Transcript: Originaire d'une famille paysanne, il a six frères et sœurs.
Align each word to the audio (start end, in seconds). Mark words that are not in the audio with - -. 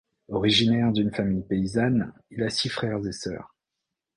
Originaire 0.29 0.91
d'une 0.93 1.13
famille 1.13 1.43
paysanne, 1.43 2.11
il 2.31 2.41
a 2.41 2.49
six 2.49 2.69
frères 2.69 3.05
et 3.05 3.11
sœurs. 3.11 3.53